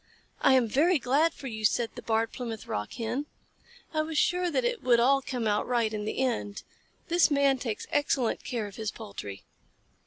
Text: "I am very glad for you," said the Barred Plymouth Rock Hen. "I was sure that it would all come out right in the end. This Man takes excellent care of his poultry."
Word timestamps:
"I 0.41 0.53
am 0.53 0.67
very 0.67 0.97
glad 0.97 1.31
for 1.31 1.45
you," 1.45 1.63
said 1.63 1.91
the 1.93 2.01
Barred 2.01 2.31
Plymouth 2.31 2.65
Rock 2.65 2.93
Hen. 2.93 3.27
"I 3.93 4.01
was 4.01 4.17
sure 4.17 4.49
that 4.49 4.65
it 4.65 4.81
would 4.81 4.99
all 4.99 5.21
come 5.21 5.45
out 5.45 5.67
right 5.67 5.93
in 5.93 6.05
the 6.05 6.17
end. 6.17 6.63
This 7.07 7.29
Man 7.29 7.59
takes 7.59 7.85
excellent 7.91 8.43
care 8.43 8.65
of 8.65 8.77
his 8.77 8.89
poultry." 8.89 9.43